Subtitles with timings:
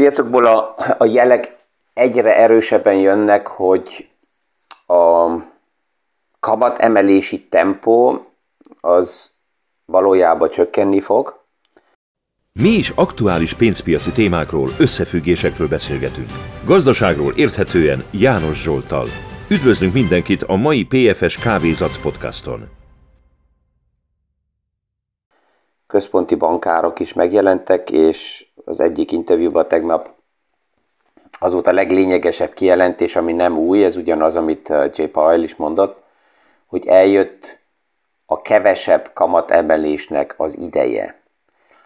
[0.00, 1.56] piacokból a, a jelek
[1.94, 4.08] egyre erősebben jönnek, hogy
[4.86, 5.28] a
[6.40, 8.26] kamat emelési tempó
[8.80, 9.30] az
[9.84, 11.40] valójában csökkenni fog.
[12.52, 16.30] Mi is aktuális pénzpiaci témákról, összefüggésekről beszélgetünk.
[16.64, 19.06] Gazdaságról érthetően János Zsoltal.
[19.48, 22.79] Üdvözlünk mindenkit a mai PFS Kávézac podcaston.
[25.90, 30.14] Központi bankárok is megjelentek, és az egyik interjúban tegnap
[31.40, 35.02] az volt a leglényegesebb kijelentés, ami nem új, ez ugyanaz, amit uh, J.
[35.02, 36.02] Powell is mondott,
[36.66, 37.58] hogy eljött
[38.26, 41.22] a kevesebb kamat emelésnek az ideje.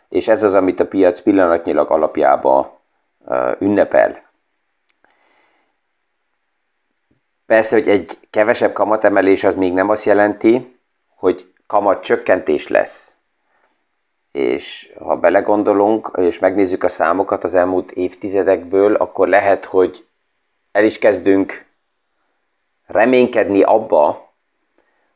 [0.08, 2.70] És ez az, amit a piac pillanatnyilag alapjában
[3.18, 4.22] uh, ünnepel.
[7.46, 10.78] Persze, hogy egy kevesebb kamatemelés az még nem azt jelenti,
[11.16, 13.18] hogy kamat csökkentés lesz
[14.34, 20.06] és ha belegondolunk, és megnézzük a számokat az elmúlt évtizedekből, akkor lehet, hogy
[20.72, 21.66] el is kezdünk
[22.86, 24.32] reménykedni abba,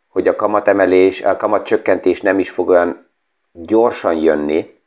[0.09, 3.09] hogy a kamatemelés, a kamatcsökkentés nem is fog olyan
[3.53, 4.81] gyorsan jönni,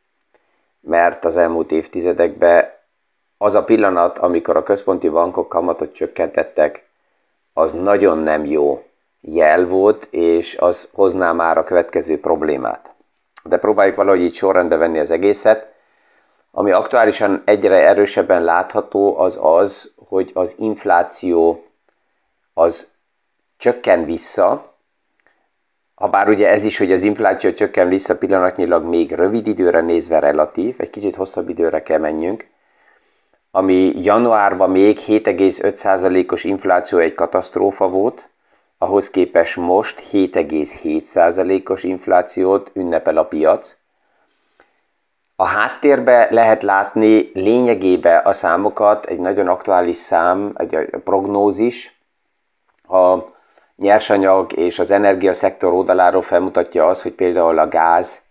[0.79, 2.69] mert az elmúlt évtizedekben
[3.37, 6.89] az a pillanat, amikor a központi bankok kamatot csökkentettek,
[7.53, 8.83] az nagyon nem jó
[9.21, 12.90] jel volt, és az hozná már a következő problémát
[13.43, 15.73] de próbáljuk valahogy így sorrendbe venni az egészet.
[16.51, 21.63] Ami aktuálisan egyre erősebben látható, az az, hogy az infláció
[22.53, 22.87] az
[23.57, 24.75] csökken vissza,
[25.95, 30.19] ha bár ugye ez is, hogy az infláció csökken vissza pillanatnyilag még rövid időre nézve
[30.19, 32.47] relatív, egy kicsit hosszabb időre kell menjünk,
[33.51, 38.29] ami januárban még 7,5%-os infláció egy katasztrófa volt,
[38.81, 43.77] ahhoz képest most 7,7%-os inflációt ünnepel a piac.
[45.35, 52.01] A háttérbe lehet látni lényegébe a számokat, egy nagyon aktuális szám, egy prognózis.
[52.87, 53.17] A
[53.75, 58.21] nyersanyag és az energiaszektor oldaláról felmutatja az, hogy például a gáz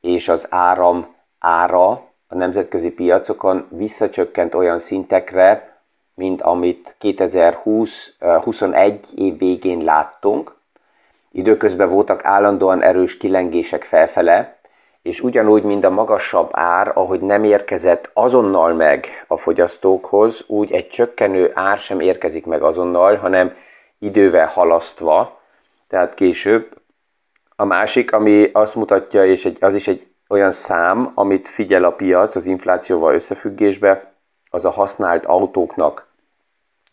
[0.00, 1.88] és az áram ára
[2.26, 5.67] a nemzetközi piacokon visszacsökkent olyan szintekre,
[6.18, 10.56] mint amit 2020-21 év végén láttunk.
[11.32, 14.58] Időközben voltak állandóan erős kilengések felfele,
[15.02, 20.88] és ugyanúgy, mint a magasabb ár, ahogy nem érkezett azonnal meg a fogyasztókhoz, úgy egy
[20.88, 23.52] csökkenő ár sem érkezik meg azonnal, hanem
[23.98, 25.40] idővel halasztva,
[25.88, 26.76] tehát később.
[27.56, 31.92] A másik, ami azt mutatja, és egy, az is egy olyan szám, amit figyel a
[31.92, 34.12] piac az inflációval összefüggésbe,
[34.50, 36.07] az a használt autóknak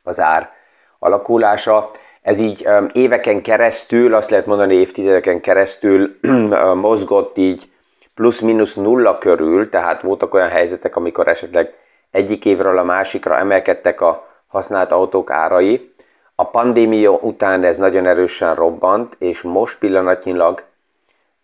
[0.06, 0.52] az ár
[1.00, 1.92] alakulása.
[2.22, 6.20] Ez így éveken keresztül, azt lehet mondani évtizedeken keresztül
[6.88, 7.70] mozgott így
[8.16, 11.74] plusz-minusz nulla körül, tehát voltak olyan helyzetek, amikor esetleg
[12.12, 15.94] egyik évről a másikra emelkedtek a használt autók árai.
[16.36, 20.64] A pandémia után ez nagyon erősen robbant, és most pillanatnyilag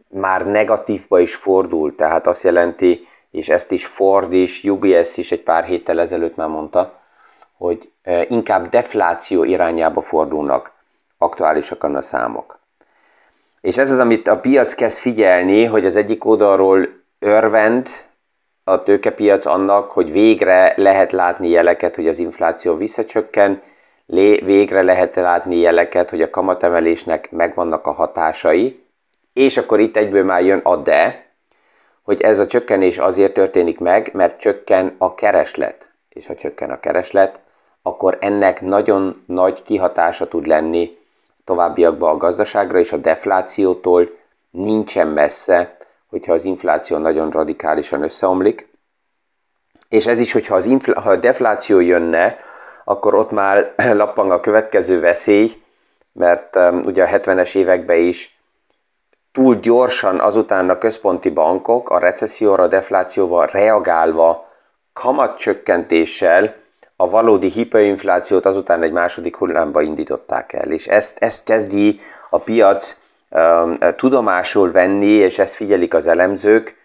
[0.08, 5.44] már negatívba is fordult, tehát azt jelenti, és ezt is Ford is, UBS is egy
[5.44, 7.01] pár héttel ezelőtt már mondta,
[7.62, 7.92] hogy
[8.28, 10.72] inkább defláció irányába fordulnak
[11.18, 12.60] aktuálisakan a számok.
[13.62, 16.88] És ez az, amit a piac kezd figyelni, hogy az egyik oldalról
[17.20, 17.88] örvend
[18.64, 23.62] a tőkepiac annak, hogy végre lehet látni jeleket, hogy az infláció visszacsökken,
[24.06, 28.84] végre lehet látni jeleket, hogy a kamatemelésnek megvannak a hatásai,
[29.34, 31.26] és akkor itt egyből már jön a de,
[32.02, 35.90] hogy ez a csökkenés azért történik meg, mert csökken a kereslet.
[36.10, 37.40] És ha csökken a kereslet,
[37.82, 40.98] akkor ennek nagyon nagy kihatása tud lenni
[41.44, 44.10] továbbiakban a gazdaságra, és a deflációtól
[44.52, 45.78] nincsen messze,
[46.10, 48.70] hogyha az infláció nagyon radikálisan összeomlik.
[49.90, 52.38] És ez is, hogyha az infl- ha a defláció jönne,
[52.84, 55.52] akkor ott már lappang a következő veszély,
[56.14, 58.40] mert um, ugye a 70-es években is
[59.32, 64.50] túl gyorsan azután a központi bankok a recesszióra, a deflációval reagálva
[64.94, 66.61] kamatcsökkentéssel
[67.02, 70.72] a valódi hiperinflációt azután egy második hullámba indították el.
[70.72, 72.00] És ezt, ezt kezdi
[72.30, 72.98] a piac
[73.30, 76.78] um, tudomásul venni, és ezt figyelik az elemzők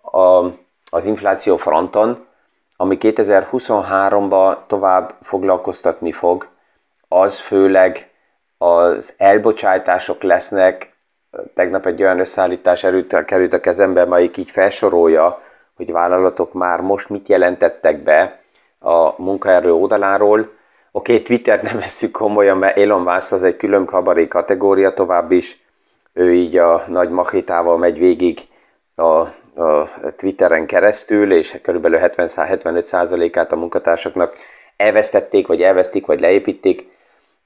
[0.00, 0.44] a,
[0.90, 2.26] az infláció fronton,
[2.76, 6.48] ami 2023-ban tovább foglalkoztatni fog,
[7.08, 8.10] az főleg
[8.58, 10.92] az elbocsátások lesznek.
[11.54, 15.42] Tegnap egy olyan összeállítás erőt, került a kezembe, amelyik így felsorolja,
[15.76, 18.41] hogy vállalatok már most mit jelentettek be,
[18.82, 20.38] a munkaerő oldaláról.
[20.92, 25.30] Oké, okay, Twitter nem veszük komolyan, mert Elon Musk az egy külön kabaré kategória tovább
[25.30, 25.60] is.
[26.12, 28.38] Ő így a nagy machétával megy végig
[28.96, 29.84] a a
[30.16, 34.34] Twitteren keresztül, és körülbelül 70-75%-át a munkatársaknak
[34.76, 36.90] elvesztették, vagy elvesztik, vagy leépítik.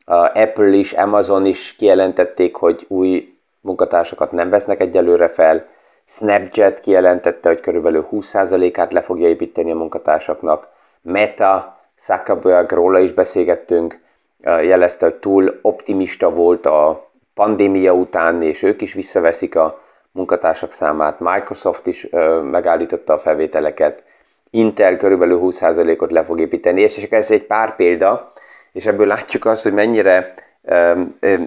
[0.05, 5.67] A Apple is, Amazon is kijelentették, hogy új munkatársakat nem vesznek egyelőre fel.
[6.07, 10.69] Snapchat kijelentette, hogy körülbelül 20%-át le fogja építeni a munkatársaknak.
[11.07, 13.99] Meta, Zuckerberg, róla is beszélgettünk,
[14.43, 19.83] jelezte, hogy túl optimista volt a pandémia után, és ők is visszaveszik a
[20.13, 21.21] munkatársak számát.
[21.21, 22.07] Microsoft is
[22.51, 24.05] megállította a felvételeket.
[24.51, 28.33] Intel körülbelül 20%-ot le fog építeni, és csak ez egy pár példa,
[28.73, 30.35] és ebből látjuk azt, hogy mennyire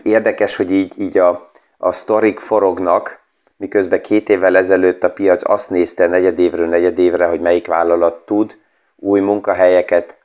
[0.03, 3.19] érdekes, hogy így, így a, a sztorik forognak,
[3.57, 8.57] miközben két évvel ezelőtt a piac azt nézte negyedévről negyedévre, hogy melyik vállalat tud
[8.99, 10.17] új munkahelyeket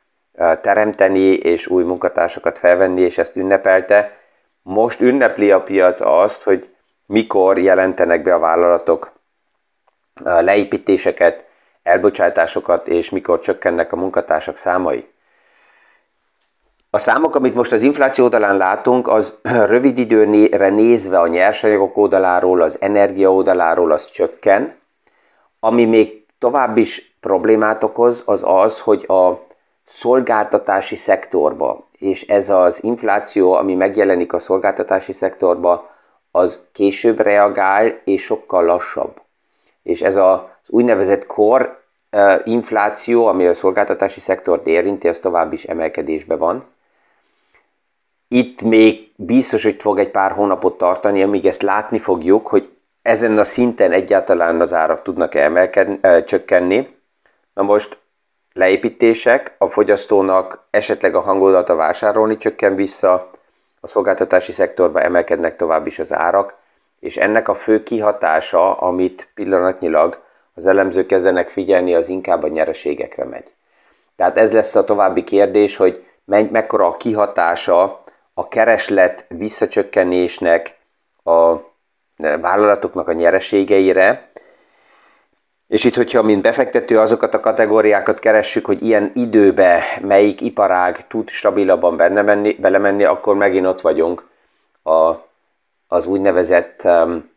[0.60, 4.18] teremteni és új munkatársakat felvenni, és ezt ünnepelte.
[4.62, 6.74] Most ünnepli a piac azt, hogy
[7.06, 9.12] mikor jelentenek be a vállalatok
[10.22, 11.44] leépítéseket,
[11.82, 15.12] elbocsátásokat, és mikor csökkennek a munkatársak számai.
[16.90, 19.38] A számok, amit most az infláció oldalán látunk, az
[19.72, 24.76] rövid időre nézve a nyersanyagok oldaláról, az energia oldaláról az csökken.
[25.60, 29.38] Ami még tovább is problémát okoz, az az, hogy a
[29.84, 35.90] szolgáltatási szektorba, és ez az infláció, ami megjelenik a szolgáltatási szektorba,
[36.30, 39.20] az később reagál, és sokkal lassabb.
[39.82, 41.82] És ez az úgynevezett kor
[42.44, 46.64] infláció, ami a szolgáltatási szektort érinti, az tovább is emelkedésben van.
[48.28, 52.73] Itt még biztos, hogy fog egy pár hónapot tartani, amíg ezt látni fogjuk, hogy
[53.04, 56.96] ezen a szinten egyáltalán az árak tudnak emelkedni, csökkenni.
[57.54, 57.98] Na most
[58.52, 63.30] leépítések, a fogyasztónak esetleg a hangolata vásárolni csökken vissza,
[63.80, 66.54] a szolgáltatási szektorban emelkednek tovább is az árak,
[67.00, 70.22] és ennek a fő kihatása, amit pillanatnyilag
[70.54, 73.52] az elemzők kezdenek figyelni, az inkább a nyereségekre megy.
[74.16, 78.02] Tehát ez lesz a további kérdés, hogy mekkora a kihatása
[78.34, 80.76] a kereslet visszacsökkenésnek
[81.24, 81.72] a
[82.16, 84.30] vállalatoknak a nyereségeire,
[85.66, 91.28] és itt, hogyha mint befektető azokat a kategóriákat keressük, hogy ilyen időbe melyik iparág tud
[91.28, 94.28] stabilabban benne menni, belemenni, akkor megint ott vagyunk
[94.82, 95.12] a,
[95.86, 97.30] az úgynevezett um,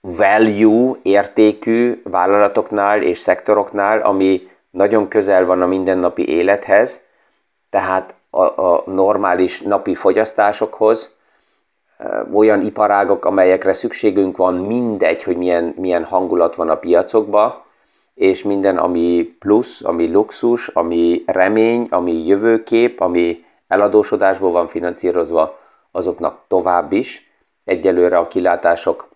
[0.00, 7.02] value értékű vállalatoknál és szektoroknál, ami nagyon közel van a mindennapi élethez,
[7.70, 11.13] tehát a, a normális napi fogyasztásokhoz,
[12.32, 17.62] olyan iparágok, amelyekre szükségünk van, mindegy, hogy milyen, milyen hangulat van a piacokban,
[18.14, 25.58] és minden, ami plusz, ami luxus, ami remény, ami jövőkép, ami eladósodásból van finanszírozva,
[25.90, 27.30] azoknak tovább is.
[27.64, 29.08] Egyelőre a kilátások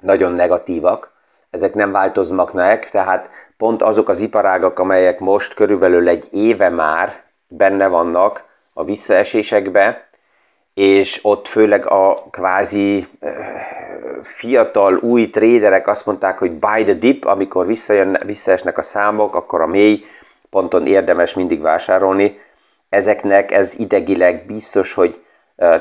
[0.00, 1.12] nagyon negatívak,
[1.50, 7.22] ezek nem változnak meg, tehát pont azok az iparágak, amelyek most körülbelül egy éve már
[7.46, 10.08] benne vannak a visszaesésekbe,
[10.74, 13.06] és ott főleg a kvázi
[14.22, 19.60] fiatal, új tréderek azt mondták, hogy buy the dip, amikor visszajön, visszaesnek a számok, akkor
[19.60, 20.04] a mély
[20.50, 22.38] ponton érdemes mindig vásárolni.
[22.88, 25.24] Ezeknek ez idegileg biztos, hogy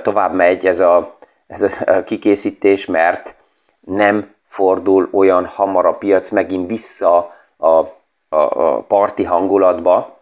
[0.01, 1.17] tovább megy ez a,
[1.47, 3.35] ez a kikészítés, mert
[3.79, 7.87] nem fordul olyan hamar a piac megint vissza a, a,
[8.29, 10.19] a parti hangulatba,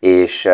[0.00, 0.48] és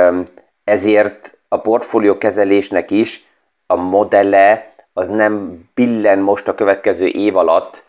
[0.65, 3.28] ezért a portfólió kezelésnek is
[3.71, 7.85] a modelle az nem billen most a következő év alatt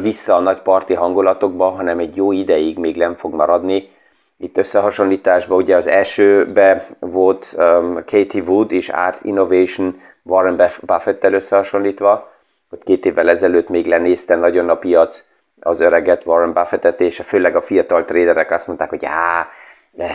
[0.00, 3.90] vissza a nagy parti hangulatokba, hanem egy jó ideig még nem fog maradni.
[4.36, 12.32] Itt összehasonlításban ugye az elsőbe volt um, Katie Wood és Art Innovation Warren Buffett-tel összehasonlítva,
[12.68, 15.24] hogy két évvel ezelőtt még lenézte nagyon a piac
[15.60, 19.48] az öreget Warren Buffettet, és főleg a fiatal traderek azt mondták, hogy á,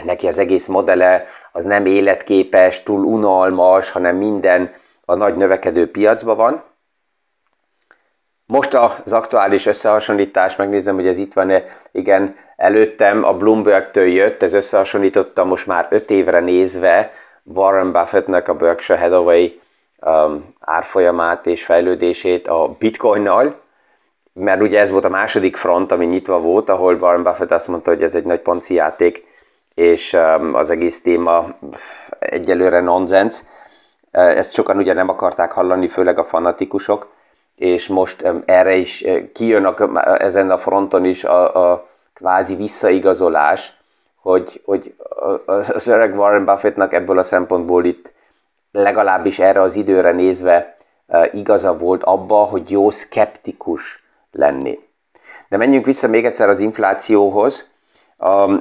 [0.06, 4.72] neki az egész modele az nem életképes, túl unalmas, hanem minden
[5.06, 6.64] a nagy növekedő piacban van.
[8.46, 14.54] Most az aktuális összehasonlítás, megnézem, hogy ez itt van-e, igen, előttem a Bloomberg-től jött, ez
[14.54, 17.12] összehasonlította most már 5 évre nézve
[17.44, 19.48] Warren Buffettnek a Berkshire Hathaway
[20.00, 23.62] um, árfolyamát és fejlődését a bitcoinnal,
[24.34, 27.90] mert ugye ez volt a második front, ami nyitva volt, ahol Warren Buffett azt mondta,
[27.90, 29.26] hogy ez egy nagy ponci játék,
[29.74, 31.48] és um, az egész téma
[32.20, 33.42] egyelőre nonsens.
[34.16, 37.08] Ezt sokan ugye nem akarták hallani, főleg a fanatikusok,
[37.56, 43.74] és most erre is kijön a, ezen a fronton is a, a kvázi visszaigazolás,
[44.22, 44.96] hogy, hogy
[45.74, 48.12] az öreg Warren Buffettnak ebből a szempontból itt
[48.72, 50.78] legalábbis erre az időre nézve
[51.32, 54.80] igaza volt abba, hogy jó szkeptikus lenni.
[55.50, 57.70] De menjünk vissza még egyszer az inflációhoz.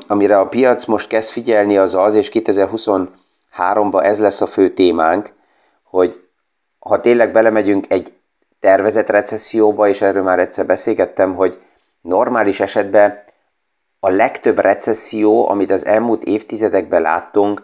[0.07, 5.34] Amire a piac most kezd figyelni az az, és 2023-ban ez lesz a fő témánk,
[5.95, 6.29] hogy
[6.79, 8.13] ha tényleg belemegyünk egy
[8.61, 11.59] tervezett recesszióba, és erről már egyszer beszélgettem, hogy
[12.01, 13.23] normális esetben
[14.01, 17.63] a legtöbb recesszió, amit az elmúlt évtizedekben láttunk,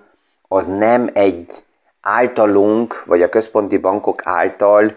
[0.48, 1.52] az nem egy
[2.00, 4.96] általunk, vagy a központi bankok által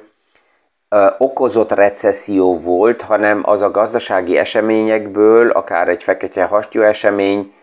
[0.89, 7.53] ö, okozott recesszió volt, hanem az a gazdasági eseményekből, akár egy fekete hastyú esemény,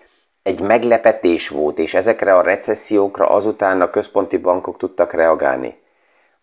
[0.42, 5.78] egy meglepetés volt, és ezekre a recessziókra azután a központi bankok tudtak reagálni.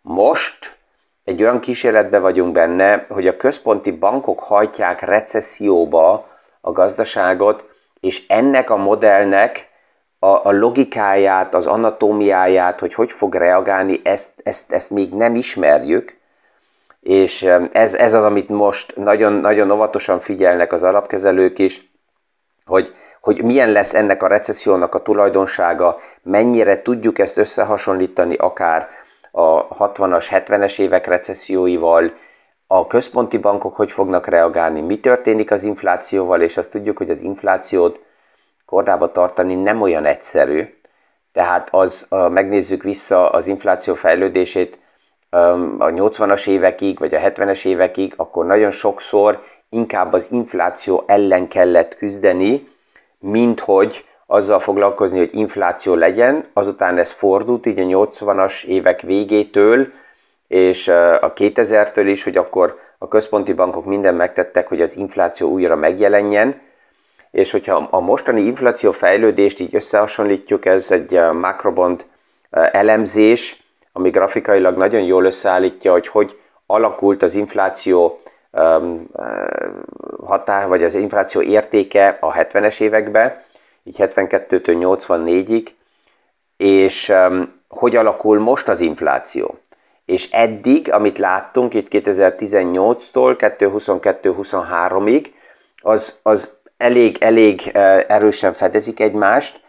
[0.01, 0.77] Most
[1.23, 6.27] egy olyan kísérletben vagyunk benne, hogy a központi bankok hajtják recesszióba
[6.61, 7.65] a gazdaságot,
[7.99, 9.69] és ennek a modellnek
[10.19, 16.17] a, a logikáját, az anatómiáját, hogy hogy fog reagálni, ezt, ezt, ezt még nem ismerjük,
[17.01, 21.91] és ez, ez az, amit most nagyon, nagyon óvatosan figyelnek az alapkezelők is,
[22.65, 28.87] hogy, hogy milyen lesz ennek a recessziónak a tulajdonsága, mennyire tudjuk ezt összehasonlítani akár
[29.31, 32.13] a 60-as, 70-es évek recesszióival,
[32.67, 37.21] a központi bankok hogy fognak reagálni, mi történik az inflációval, és azt tudjuk, hogy az
[37.21, 38.01] inflációt
[38.65, 40.75] kordába tartani nem olyan egyszerű.
[41.31, 44.79] Tehát az, megnézzük vissza az infláció fejlődését
[45.77, 51.95] a 80-as évekig, vagy a 70-es évekig, akkor nagyon sokszor inkább az infláció ellen kellett
[51.95, 52.67] küzdeni,
[53.19, 59.87] mint hogy azzal foglalkozni, hogy infláció legyen, azután ez fordult így a 80-as évek végétől,
[60.47, 65.75] és a 2000-től is, hogy akkor a központi bankok minden megtettek, hogy az infláció újra
[65.75, 66.61] megjelenjen,
[67.31, 72.05] és hogyha a mostani infláció fejlődést így összehasonlítjuk, ez egy makrobond
[72.49, 78.19] elemzés, ami grafikailag nagyon jól összeállítja, hogy hogy alakult az infláció
[80.25, 83.41] határ, vagy az infláció értéke a 70-es években,
[83.83, 85.67] így 72-től 84-ig,
[86.57, 87.13] és
[87.67, 89.57] hogy alakul most az infláció.
[90.05, 95.25] És eddig, amit láttunk itt 2018-tól 2022-23-ig,
[95.81, 97.71] az, az elég, elég
[98.07, 99.61] erősen fedezik egymást,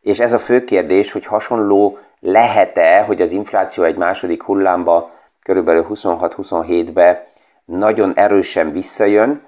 [0.00, 5.10] és ez a fő kérdés, hogy hasonló lehet-e, hogy az infláció egy második hullámba,
[5.42, 7.26] körülbelül 26-27-be
[7.70, 9.42] nagyon erősen visszajön,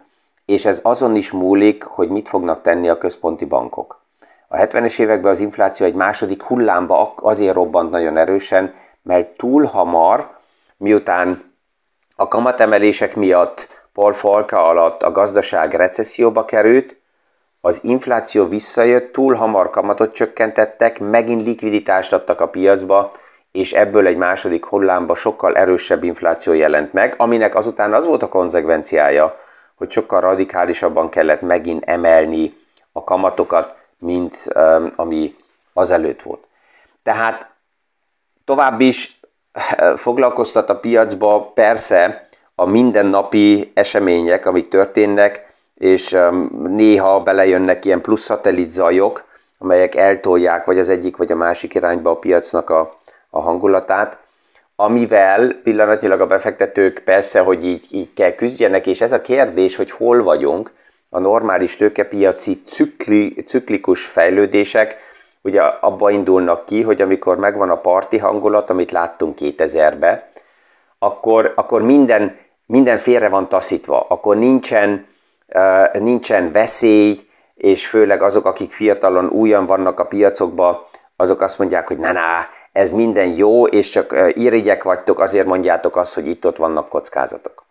[0.45, 4.01] és ez azon is múlik, hogy mit fognak tenni a központi bankok.
[4.49, 10.31] A 70-es években az infláció egy második hullámba azért robbant nagyon erősen, mert túl hamar,
[10.77, 11.53] miután
[12.17, 16.97] a kamatemelések miatt Paul Falka alatt a gazdaság recesszióba került,
[17.61, 23.13] az infláció visszajött, túl hamar kamatot csökkentettek, megint likviditást adtak a piacba,
[23.53, 28.29] és ebből egy második hullámba sokkal erősebb infláció jelent meg, aminek azután az volt a
[28.29, 29.39] konzekvenciája,
[29.75, 32.57] hogy sokkal radikálisabban kellett megint emelni
[32.93, 35.35] a kamatokat, mint um, ami
[35.73, 36.45] azelőtt volt.
[37.03, 37.51] Tehát
[38.45, 39.21] tovább is
[39.97, 46.17] foglalkoztat a piacba persze a mindennapi események, amik történnek, és
[46.67, 49.25] néha belejönnek ilyen plusz szatellit zajok,
[49.59, 53.01] amelyek eltolják vagy az egyik vagy a másik irányba a piacnak a,
[53.35, 54.19] a hangulatát,
[54.77, 59.91] amivel pillanatnyilag a befektetők persze, hogy így, így kell küzdjenek, és ez a kérdés, hogy
[59.91, 60.73] hol vagyunk,
[61.11, 64.97] a normális tőkepiaci cükli, ciklikus fejlődések
[65.43, 70.23] ugye abba indulnak ki, hogy amikor megvan a parti hangulat, amit láttunk 2000-ben,
[70.99, 72.37] akkor, akkor minden,
[72.67, 75.07] minden félre van taszítva, akkor nincsen,
[75.93, 77.17] nincsen veszély,
[77.55, 80.79] és főleg azok, akik fiatalon újan vannak a piacokban,
[81.17, 82.21] azok azt mondják, hogy na, na
[82.73, 87.65] ez minden jó, és csak irigyek vagytok, azért mondjátok azt, hogy itt-ott vannak kockázatok.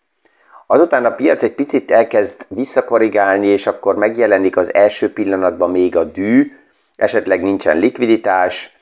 [0.67, 6.03] Azután a piac egy picit elkezd visszakorrigálni, és akkor megjelenik az első pillanatban még a
[6.03, 6.51] dű,
[6.95, 8.77] esetleg nincsen likviditás,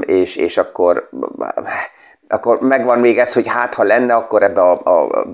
[0.00, 1.08] és, és akkor,
[2.28, 5.26] akkor megvan még ez, hogy hát ha lenne, akkor ebbe a, a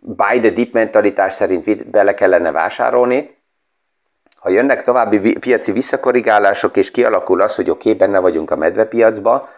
[0.00, 3.38] buy the dip mentalitás szerint bele kellene vásárolni.
[4.36, 9.48] Ha jönnek további piaci visszakorrigálások, és kialakul az, hogy oké, okay, benne vagyunk a medvepiacba,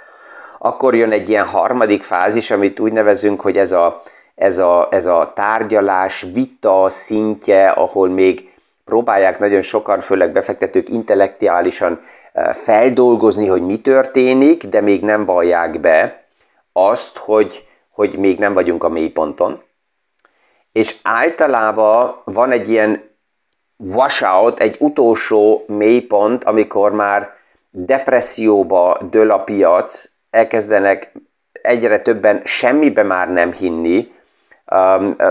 [0.65, 4.03] akkor jön egy ilyen harmadik fázis, amit úgy nevezünk, hogy ez a
[4.35, 8.53] ez a, ez a tárgyalás, vita szintje, ahol még
[8.85, 12.01] próbálják nagyon sokan, főleg befektetők intellektuálisan
[12.33, 16.25] eh, feldolgozni, hogy mi történik, de még nem vallják be
[16.73, 19.63] azt, hogy, hogy még nem vagyunk a mélyponton.
[20.73, 23.11] És általában van egy ilyen
[23.77, 27.31] washout, egy utolsó mélypont, amikor már
[27.71, 31.13] depresszióba dől a piac, elkezdenek
[31.53, 34.13] egyre többen semmibe már nem hinni,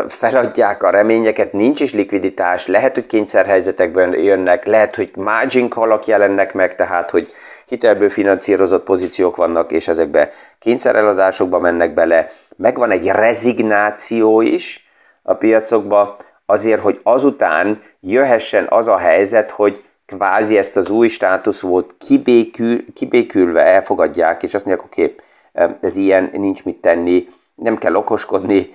[0.08, 6.54] feladják a reményeket, nincs is likviditás, lehet, hogy kényszerhelyzetekben jönnek, lehet, hogy margin call jelennek
[6.54, 7.32] meg, tehát, hogy
[7.66, 12.32] hitelből finanszírozott pozíciók vannak, és ezekbe kényszereladásokba mennek bele.
[12.58, 14.88] Megvan egy rezignáció is
[15.24, 19.84] a piacokba, azért, hogy azután jöhessen az a helyzet, hogy
[20.16, 25.16] kvázi ezt az új státuszót kibékül, kibékülve elfogadják, és azt mondják, oké,
[25.54, 28.70] okay, ez ilyen, nincs mit tenni, nem kell okoskodni,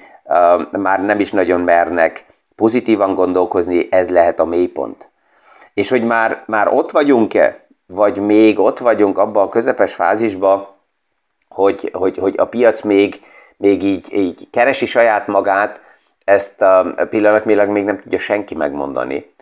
[0.71, 5.11] már nem is nagyon mernek pozitívan gondolkozni, ez lehet a mélypont.
[5.75, 10.77] És hogy már, már ott vagyunk-e, vagy még ott vagyunk abban a közepes fázisba,
[11.49, 13.21] hogy, hogy, hogy a piac még,
[13.57, 15.81] még így, így keresi saját magát,
[16.25, 19.35] ezt a pillanatnyilag még nem tudja senki megmondani.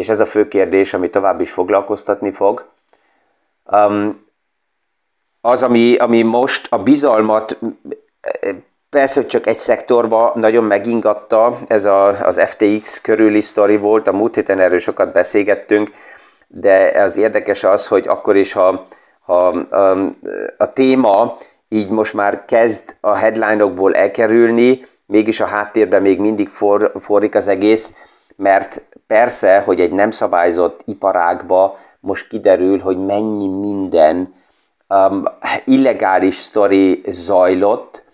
[0.00, 2.68] És ez a fő kérdés, ami tovább is foglalkoztatni fog.
[3.64, 4.26] Um,
[5.40, 7.58] az, ami, ami most a bizalmat
[8.90, 14.12] Persze, hogy csak egy szektorba nagyon megingatta, ez a, az FTX körüli sztori volt, a
[14.12, 15.90] múlt héten erről sokat beszélgettünk,
[16.48, 18.86] de az érdekes az, hogy akkor is, ha,
[19.20, 20.14] ha a,
[20.56, 21.36] a téma
[21.68, 27.46] így most már kezd a headline-okból elkerülni, mégis a háttérben még mindig for, forrik az
[27.46, 27.92] egész,
[28.36, 34.34] mert persze, hogy egy nem szabályzott iparágba most kiderül, hogy mennyi minden
[34.88, 35.24] um,
[35.64, 38.04] illegális sztori zajlott,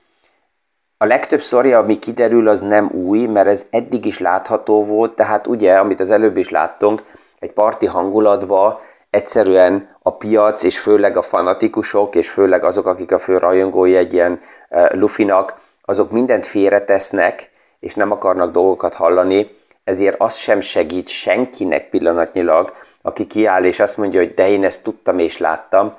[0.98, 5.46] a legtöbb sztori, ami kiderül, az nem új, mert ez eddig is látható volt, tehát
[5.46, 7.02] ugye, amit az előbb is láttunk,
[7.38, 13.18] egy parti hangulatba egyszerűen a piac, és főleg a fanatikusok, és főleg azok, akik a
[13.18, 17.50] fő rajongói egy ilyen uh, lufinak, azok mindent félretesznek,
[17.80, 19.55] és nem akarnak dolgokat hallani,
[19.86, 24.82] ezért az sem segít senkinek pillanatnyilag, aki kiáll és azt mondja, hogy de én ezt
[24.82, 25.94] tudtam és láttam,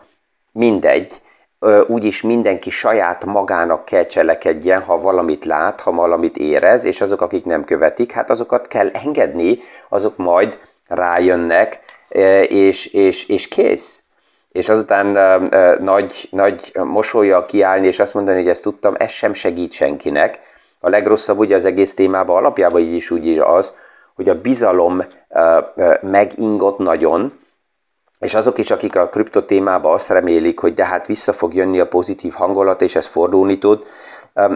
[0.52, 1.22] mindegy,
[1.88, 7.46] úgyis mindenki saját magának kell cselekedjen, ha valamit lát, ha valamit érez, és azok, akik
[7.46, 11.80] nem követik, hát azokat kell engedni, azok majd rájönnek,
[12.48, 14.04] és, és, és kész.
[14.52, 15.08] És azután
[15.82, 20.40] nagy, nagy mosolya kiállni, és azt mondani, hogy ezt tudtam, ez sem segít senkinek.
[20.80, 23.74] A legrosszabb ugye az egész témában alapjában így is úgy ír az,
[24.16, 25.02] hogy a bizalom
[26.02, 27.40] megingott nagyon,
[28.20, 31.80] és azok is, akik a kripto témában azt remélik, hogy de hát vissza fog jönni
[31.80, 33.86] a pozitív hangolat, és ez fordulni tud,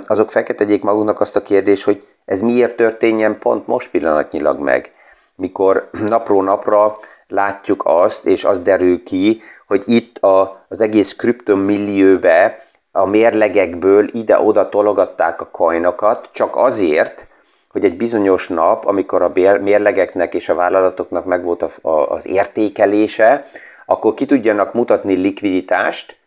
[0.07, 4.91] azok feketegyék maguknak azt a kérdést, hogy ez miért történjen pont most pillanatnyilag meg,
[5.35, 6.93] mikor napról napra
[7.27, 14.69] látjuk azt, és az derül ki, hogy itt a, az egész kriptomillióbe a mérlegekből ide-oda
[14.69, 17.27] tologatták a coinokat, csak azért,
[17.71, 23.45] hogy egy bizonyos nap, amikor a mérlegeknek és a vállalatoknak megvolt az értékelése,
[23.85, 26.17] akkor ki tudjanak mutatni likviditást,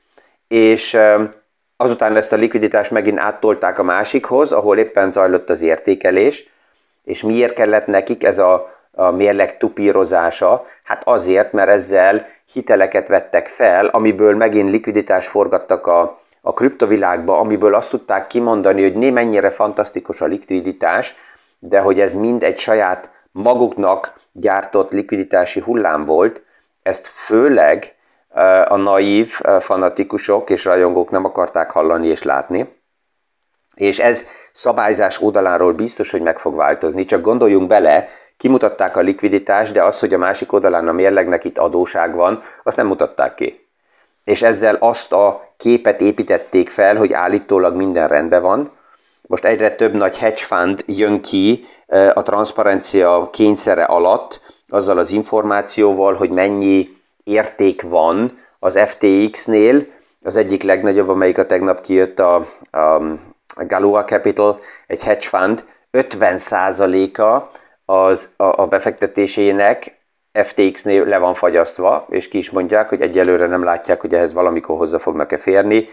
[0.48, 0.98] és
[1.76, 6.52] azután ezt a likviditást megint áttolták a másikhoz, ahol éppen zajlott az értékelés,
[7.04, 10.66] és miért kellett nekik ez a, a mérleg tupírozása?
[10.82, 17.74] Hát azért, mert ezzel hiteleket vettek fel, amiből megint likviditást forgattak a, a kriptovilágba, amiből
[17.74, 21.14] azt tudták kimondani, hogy né mennyire fantasztikus a likviditás,
[21.58, 26.44] de hogy ez mind egy saját maguknak gyártott likviditási hullám volt,
[26.82, 27.94] ezt főleg
[28.68, 32.82] a naív fanatikusok és rajongók nem akarták hallani és látni.
[33.74, 39.72] És ez szabályzás oldaláról biztos, hogy meg fog változni, csak gondoljunk bele, kimutatták a likviditást,
[39.72, 43.63] de az, hogy a másik oldalán a mérlegnek itt adóság van, azt nem mutatták ki.
[44.24, 48.70] És ezzel azt a képet építették fel, hogy állítólag minden rendben van,
[49.26, 51.66] most egyre több nagy hedge fund jön ki
[52.14, 56.88] a transzparencia kényszere alatt, azzal az információval, hogy mennyi
[57.24, 59.86] érték van az FTX-nél,
[60.22, 62.34] az egyik legnagyobb, amelyik a tegnap kijött a,
[62.70, 63.02] a,
[63.66, 67.50] Galua Capital, egy hedge fund, 50%-a
[67.92, 69.98] az, a, a befektetésének
[70.42, 74.76] FTX-nél le van fagyasztva, és ki is mondják, hogy egyelőre nem látják, hogy ehhez valamikor
[74.76, 75.88] hozzá fognak-e férni.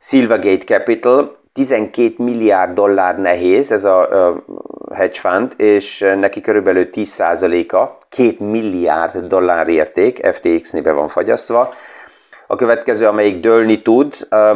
[0.00, 4.08] Silvergate Capital 12 milliárd dollár nehéz ez a
[4.94, 11.74] hedge fund, és neki körülbelül 10%-a, 2 milliárd dollár érték FTX-nébe van fagyasztva.
[12.46, 14.14] A következő, amelyik dőlni tud,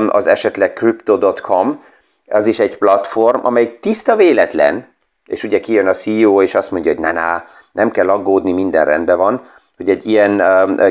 [0.08, 1.84] az esetleg crypto.com,
[2.28, 4.96] az is egy platform, amelyik tiszta véletlen,
[5.28, 8.84] és ugye kijön a CEO, és azt mondja, hogy na, na nem kell aggódni, minden
[8.84, 10.42] rendben van, hogy egy ilyen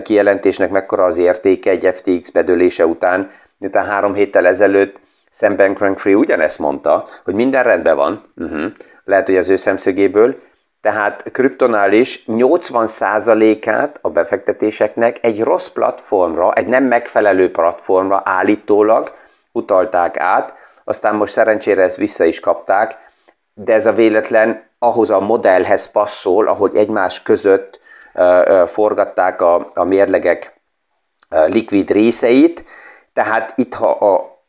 [0.04, 5.00] kijelentésnek mekkora az értéke egy FTX bedőlése után, miután három héttel ezelőtt
[5.32, 8.72] Sam Bankman-Fried ugyanezt mondta, hogy minden rendben van, uh-huh.
[9.06, 10.36] lehet, hogy az ő szemszögéből,
[10.82, 19.12] tehát kriptonál is 80%-át a befektetéseknek egy rossz platformra, egy nem megfelelő platformra állítólag
[19.52, 22.98] utalták át, aztán most szerencsére ezt vissza is kapták.
[23.60, 27.80] De ez a véletlen ahhoz a modellhez passzol, ahogy egymás között
[28.66, 30.62] forgatták a, a mérlegek
[31.30, 32.66] likvid részeit,
[33.14, 34.42] tehát itt ha a,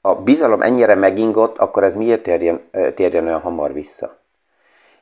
[0.00, 4.18] a bizalom ennyire megingott, akkor ez miért térjen, térjen olyan hamar vissza?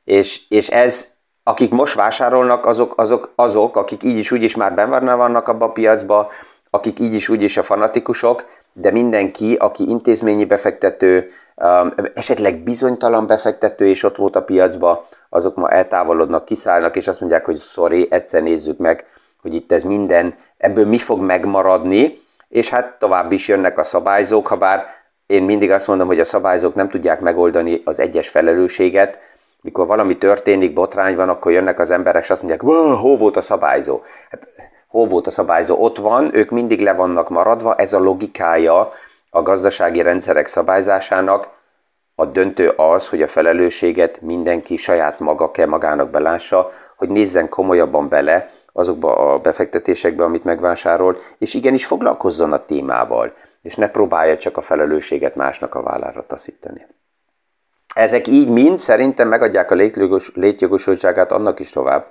[0.04, 1.08] És, és ez,
[1.42, 5.64] akik most vásárolnak, azok, azok, azok akik így is úgy is már benne vannak abba
[5.64, 6.30] a piacba,
[6.70, 13.26] akik így is úgy is a fanatikusok, de mindenki, aki intézményi befektető, um, esetleg bizonytalan
[13.26, 18.06] befektető és ott volt a piacba, azok ma eltávolodnak, kiszállnak, és azt mondják, hogy sorry,
[18.10, 19.06] egyszer nézzük meg,
[19.42, 24.46] hogy itt ez minden, ebből mi fog megmaradni, és hát tovább is jönnek a szabályzók,
[24.46, 24.84] ha bár
[25.26, 29.18] én mindig azt mondom, hogy a szabályzók nem tudják megoldani az egyes felelősséget,
[29.60, 32.62] mikor valami történik, botrány van, akkor jönnek az emberek, és azt mondják,
[33.00, 34.00] hol volt a szabályzó?
[34.30, 34.48] Hát,
[34.90, 35.76] hol volt a szabályzó?
[35.76, 38.92] Ott van, ők mindig le vannak maradva, ez a logikája
[39.30, 41.48] a gazdasági rendszerek szabályzásának,
[42.14, 48.08] a döntő az, hogy a felelősséget mindenki saját maga kell magának belássa, hogy nézzen komolyabban
[48.08, 54.56] bele azokba a befektetésekbe, amit megvásárol, és igenis foglalkozzon a témával, és ne próbálja csak
[54.56, 56.86] a felelősséget másnak a vállára taszítani.
[57.94, 59.74] Ezek így mind szerintem megadják a
[60.34, 62.06] létjogosultságát annak is tovább,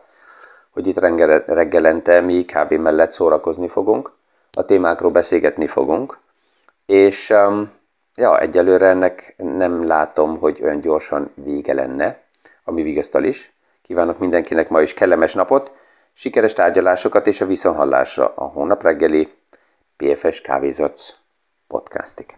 [0.69, 0.99] hogy itt
[1.45, 2.73] reggelente mi kb.
[2.73, 4.11] mellett szórakozni fogunk,
[4.51, 6.17] a témákról beszélgetni fogunk,
[6.85, 7.71] és um,
[8.15, 12.21] ja, egyelőre ennek nem látom, hogy olyan gyorsan vége lenne,
[12.63, 13.53] ami vigasztal is.
[13.81, 15.71] Kívánok mindenkinek ma is kellemes napot,
[16.13, 19.33] sikeres tárgyalásokat és a viszonhallásra a hónap reggeli
[19.97, 21.15] PFS Kávézac
[21.67, 22.37] podcastig.